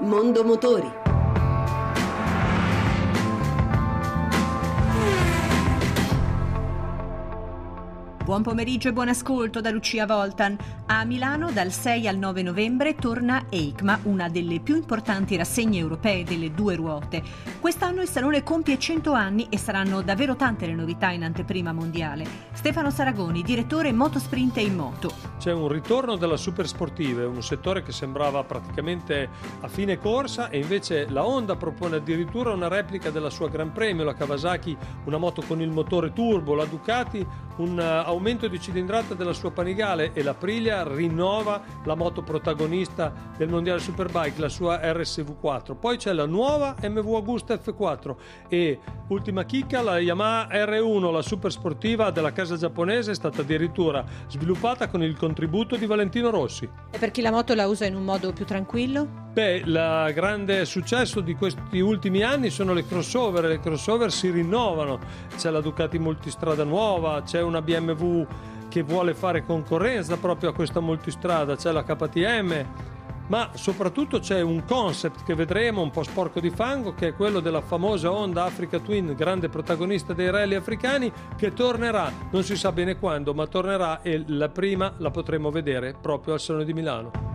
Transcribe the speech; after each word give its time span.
Mondo 0.00 0.42
Motori. 0.42 1.03
Buon 8.24 8.40
pomeriggio 8.40 8.88
e 8.88 8.94
buon 8.94 9.08
ascolto 9.08 9.60
da 9.60 9.68
Lucia 9.68 10.06
Voltan. 10.06 10.56
A 10.86 11.04
Milano 11.04 11.50
dal 11.50 11.70
6 11.70 12.08
al 12.08 12.16
9 12.16 12.40
novembre 12.40 12.94
torna 12.94 13.44
EICMA, 13.50 14.00
una 14.04 14.30
delle 14.30 14.60
più 14.60 14.76
importanti 14.76 15.36
rassegne 15.36 15.78
europee 15.78 16.24
delle 16.24 16.50
due 16.50 16.74
ruote. 16.74 17.22
Quest'anno 17.60 18.00
il 18.00 18.08
salone 18.08 18.42
compie 18.42 18.78
100 18.78 19.12
anni 19.12 19.48
e 19.50 19.58
saranno 19.58 20.00
davvero 20.00 20.36
tante 20.36 20.64
le 20.64 20.72
novità 20.72 21.10
in 21.10 21.22
anteprima 21.22 21.74
mondiale. 21.74 22.26
Stefano 22.52 22.90
Saragoni, 22.90 23.42
direttore 23.42 23.92
Motosprint 23.92 24.56
e 24.56 24.62
in 24.62 24.74
moto. 24.74 25.10
C'è 25.38 25.52
un 25.52 25.68
ritorno 25.68 26.16
della 26.16 26.38
super 26.38 26.66
sportive, 26.66 27.24
un 27.24 27.42
settore 27.42 27.82
che 27.82 27.92
sembrava 27.92 28.42
praticamente 28.42 29.28
a 29.60 29.68
fine 29.68 29.98
corsa 29.98 30.48
e 30.48 30.60
invece 30.60 31.06
la 31.10 31.26
Honda 31.26 31.56
propone 31.56 31.96
addirittura 31.96 32.52
una 32.52 32.68
replica 32.68 33.10
della 33.10 33.28
sua 33.28 33.50
Gran 33.50 33.72
Premio, 33.72 34.02
la 34.02 34.14
Kawasaki 34.14 34.74
una 35.04 35.18
moto 35.18 35.42
con 35.46 35.60
il 35.60 35.70
motore 35.70 36.14
turbo, 36.14 36.54
la 36.54 36.64
Ducati 36.64 37.26
un 37.56 37.78
aumento 37.78 38.48
di 38.48 38.60
cilindrata 38.60 39.14
della 39.14 39.32
sua 39.32 39.50
Panigale 39.50 40.12
e 40.12 40.22
la 40.22 40.34
Priglia 40.34 40.82
rinnova 40.84 41.62
la 41.84 41.94
moto 41.94 42.22
protagonista 42.22 43.12
del 43.36 43.48
Mondiale 43.48 43.80
Superbike, 43.80 44.40
la 44.40 44.48
sua 44.48 44.80
RSV4. 44.80 45.76
Poi 45.78 45.96
c'è 45.96 46.12
la 46.12 46.26
nuova 46.26 46.74
MV 46.82 47.14
Agusta 47.14 47.54
F4 47.54 48.14
e 48.48 48.78
ultima 49.08 49.44
chicca 49.44 49.82
la 49.82 49.98
Yamaha 49.98 50.48
R1, 50.48 51.12
la 51.12 51.22
super 51.22 51.52
sportiva 51.52 52.10
della 52.10 52.32
casa 52.32 52.56
giapponese, 52.56 53.12
è 53.12 53.14
stata 53.14 53.42
addirittura 53.42 54.04
sviluppata 54.28 54.88
con 54.88 55.02
il 55.02 55.16
contributo 55.16 55.76
di 55.76 55.86
Valentino 55.86 56.30
Rossi. 56.30 56.68
E 56.90 56.98
per 56.98 57.10
chi 57.10 57.22
la 57.22 57.30
moto 57.30 57.54
la 57.54 57.66
usa 57.66 57.86
in 57.86 57.94
un 57.94 58.04
modo 58.04 58.32
più 58.32 58.44
tranquillo? 58.44 59.23
Beh, 59.34 59.62
il 59.64 60.12
grande 60.14 60.64
successo 60.64 61.20
di 61.20 61.34
questi 61.34 61.80
ultimi 61.80 62.22
anni 62.22 62.50
sono 62.50 62.72
le 62.72 62.86
crossover, 62.86 63.46
le 63.46 63.58
crossover 63.58 64.12
si 64.12 64.30
rinnovano, 64.30 65.00
c'è 65.36 65.50
la 65.50 65.60
Ducati 65.60 65.98
multistrada 65.98 66.62
nuova, 66.62 67.20
c'è 67.22 67.42
una 67.42 67.60
BMW 67.60 68.24
che 68.68 68.82
vuole 68.82 69.12
fare 69.12 69.44
concorrenza 69.44 70.18
proprio 70.18 70.50
a 70.50 70.54
questa 70.54 70.78
multistrada, 70.78 71.56
c'è 71.56 71.72
la 71.72 71.82
KTM, 71.82 72.64
ma 73.26 73.50
soprattutto 73.54 74.20
c'è 74.20 74.40
un 74.40 74.64
concept 74.64 75.24
che 75.24 75.34
vedremo 75.34 75.82
un 75.82 75.90
po' 75.90 76.04
sporco 76.04 76.38
di 76.38 76.50
fango 76.50 76.94
che 76.94 77.08
è 77.08 77.14
quello 77.16 77.40
della 77.40 77.60
famosa 77.60 78.12
Honda 78.12 78.44
Africa 78.44 78.78
Twin, 78.78 79.14
grande 79.16 79.48
protagonista 79.48 80.12
dei 80.12 80.30
rally 80.30 80.54
africani 80.54 81.10
che 81.36 81.52
tornerà, 81.52 82.08
non 82.30 82.44
si 82.44 82.54
sa 82.54 82.70
bene 82.70 83.00
quando, 83.00 83.34
ma 83.34 83.48
tornerà 83.48 84.00
e 84.00 84.22
la 84.28 84.48
prima 84.48 84.94
la 84.98 85.10
potremo 85.10 85.50
vedere 85.50 85.96
proprio 86.00 86.34
al 86.34 86.40
Salone 86.40 86.64
di 86.64 86.72
Milano. 86.72 87.33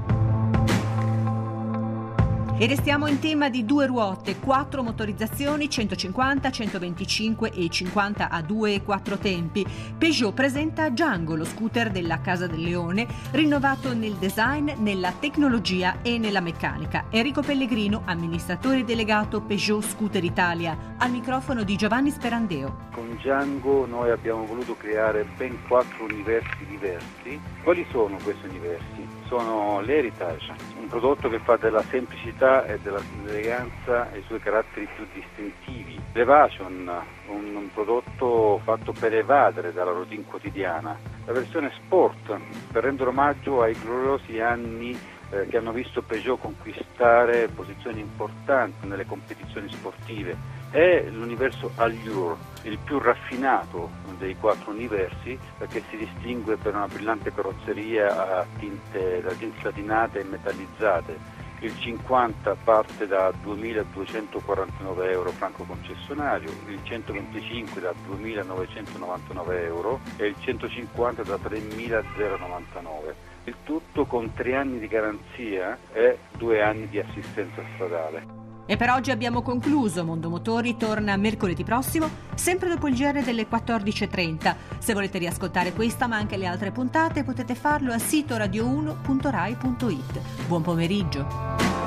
E 2.62 2.68
restiamo 2.68 3.08
in 3.08 3.20
tema 3.20 3.48
di 3.48 3.64
due 3.64 3.86
ruote, 3.86 4.38
quattro 4.38 4.84
motorizzazioni 4.84 5.70
150, 5.70 6.52
125 6.52 7.52
e 7.54 7.70
50 7.70 8.30
a 8.30 8.42
due 8.42 8.74
e 8.74 8.84
quattro 8.84 9.18
tempi. 9.18 9.66
Peugeot 9.98 10.34
presenta 10.34 10.90
Django, 10.90 11.38
lo 11.38 11.46
scooter 11.46 11.90
della 11.90 12.20
Casa 12.20 12.48
del 12.48 12.60
Leone, 12.60 13.08
rinnovato 13.32 13.94
nel 13.94 14.16
design, 14.16 14.72
nella 14.80 15.14
tecnologia 15.18 16.02
e 16.02 16.18
nella 16.18 16.42
meccanica. 16.42 17.06
Enrico 17.12 17.42
Pellegrino, 17.42 18.02
amministratore 18.04 18.84
delegato 18.84 19.40
Peugeot 19.40 19.82
Scooter 19.82 20.26
Italia, 20.26 20.96
al 20.98 21.12
microfono 21.12 21.64
di 21.64 21.78
Giovanni 21.78 22.10
Sperandeo. 22.10 22.88
Con 22.92 23.16
Django 23.22 23.86
noi 23.86 24.12
abbiamo 24.12 24.44
voluto 24.44 24.76
creare 24.76 25.26
ben 25.38 25.58
quattro 25.66 26.04
universi 26.04 26.66
diversi. 26.68 27.40
Quali 27.64 27.86
sono 27.90 28.18
questi 28.22 28.48
universi? 28.48 29.08
Sono 29.28 29.80
l'Heritage, 29.80 30.54
un 30.78 30.88
prodotto 30.88 31.30
che 31.30 31.40
fa 31.40 31.56
della 31.56 31.84
semplicità 31.84 32.48
e 32.66 32.80
dell'eleganza 32.80 34.10
i 34.16 34.24
suoi 34.26 34.40
caratteri 34.40 34.88
più 34.96 35.06
distintivi. 35.14 36.00
L'Evasion, 36.14 36.90
un, 37.28 37.56
un 37.56 37.70
prodotto 37.74 38.60
fatto 38.64 38.92
per 38.92 39.14
evadere 39.14 39.74
dalla 39.74 39.92
routine 39.92 40.24
quotidiana. 40.24 40.98
La 41.26 41.34
versione 41.34 41.72
Sport, 41.76 42.38
per 42.72 42.84
rendere 42.84 43.10
omaggio 43.10 43.62
ai 43.62 43.74
gloriosi 43.74 44.40
anni 44.40 44.98
eh, 45.32 45.48
che 45.48 45.58
hanno 45.58 45.72
visto 45.72 46.02
Peugeot 46.02 46.40
conquistare 46.40 47.48
posizioni 47.50 48.00
importanti 48.00 48.88
nelle 48.88 49.06
competizioni 49.06 49.70
sportive 49.70 50.58
è 50.72 51.06
l'universo 51.10 51.72
Allure, 51.76 52.36
il 52.64 52.78
più 52.84 53.00
raffinato 53.00 53.90
dei 54.18 54.36
quattro 54.36 54.72
universi 54.72 55.38
perché 55.58 55.82
si 55.90 55.98
distingue 55.98 56.58
per 56.58 56.76
una 56.76 56.88
brillante 56.88 57.34
carrozzeria 57.34 58.40
a 58.40 58.46
tinte, 58.60 59.22
da 59.22 59.32
tinte 59.32 59.62
satinate 59.62 60.20
e 60.20 60.24
metallizzate. 60.24 61.38
Il 61.62 61.78
50 61.78 62.56
parte 62.64 63.06
da 63.06 63.32
2.249 63.44 65.12
euro 65.12 65.32
franco 65.32 65.64
concessionario, 65.64 66.50
il 66.68 66.80
125 66.84 67.82
da 67.82 67.92
2.999 68.10 69.64
euro 69.66 70.00
e 70.16 70.28
il 70.28 70.36
150 70.40 71.24
da 71.24 71.36
3.099. 71.36 73.14
Il 73.44 73.56
tutto 73.64 74.06
con 74.06 74.34
tre 74.34 74.56
anni 74.56 74.80
di 74.80 74.88
garanzia 74.88 75.78
e 75.92 76.18
due 76.38 76.62
anni 76.62 76.88
di 76.88 77.00
assistenza 77.00 77.62
stradale. 77.74 78.39
E 78.70 78.78
per 78.78 78.92
oggi 78.92 79.10
abbiamo 79.10 79.42
concluso. 79.42 80.06
Mondo 80.06 80.30
Motori 80.30 80.78
torna 80.78 81.18
mercoledì 81.18 81.64
prossimo, 81.64 82.08
sempre 82.36 82.70
dopo 82.70 82.88
il 82.88 82.94
GR 82.94 83.24
delle 83.24 83.48
14.30. 83.50 84.56
Se 84.78 84.94
volete 84.94 85.18
riascoltare 85.18 85.74
questa 85.74 86.06
ma 86.06 86.18
anche 86.18 86.38
le 86.38 86.46
altre 86.46 86.70
puntate 86.70 87.24
potete 87.24 87.56
farlo 87.56 87.92
a 87.92 87.98
sito 87.98 88.36
radio1.rai.it. 88.36 90.46
Buon 90.46 90.62
pomeriggio. 90.62 91.79